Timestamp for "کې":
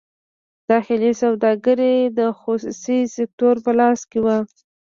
4.09-4.19